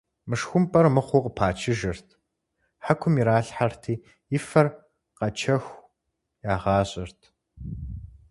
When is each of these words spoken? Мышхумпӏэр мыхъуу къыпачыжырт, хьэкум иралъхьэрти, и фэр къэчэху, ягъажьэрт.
Мышхумпӏэр 0.29 0.85
мыхъуу 0.95 1.23
къыпачыжырт, 1.23 2.07
хьэкум 2.85 3.15
иралъхьэрти, 3.21 3.95
и 4.35 4.39
фэр 4.47 4.67
къэчэху, 5.17 5.79
ягъажьэрт. 6.53 7.19